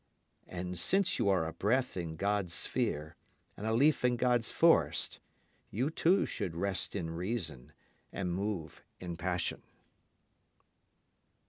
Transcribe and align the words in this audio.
And 0.47 0.79
since 0.79 1.19
you 1.19 1.29
are 1.29 1.45
a 1.47 1.53
breath 1.53 1.95
in 1.95 2.15
God's 2.15 2.55
sphere, 2.55 3.15
and 3.55 3.67
a 3.67 3.71
leaf 3.71 4.03
in 4.03 4.15
God's 4.15 4.49
forest, 4.51 5.19
you 5.69 5.91
too 5.91 6.25
should 6.25 6.55
rest 6.55 6.95
in 6.95 7.11
reason 7.11 7.71
and 8.11 8.33
move 8.33 8.81
in 8.99 9.15
passion. 9.15 9.61